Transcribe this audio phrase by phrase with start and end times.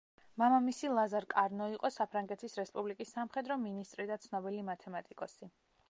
[0.41, 5.57] მამამისი ლაზარ კარნო იყო საფრანგეთის რესპუბლიკის სამხედრო მინისტრი და ცნობილი მათემატიკოსი.